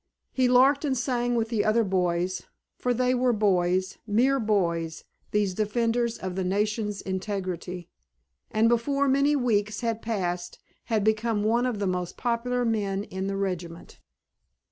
[0.31, 6.33] He larked and sang with the other boys (for they were boys—mere boys—these defenders of
[6.35, 7.87] the nation's integrity),
[8.49, 13.27] and before many weeks had passed had become one of the most popular men in
[13.27, 13.99] the regiment.